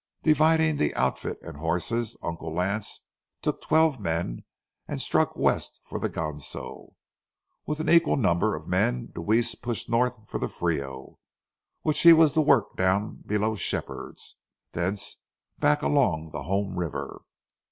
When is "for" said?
5.83-5.99, 10.27-10.39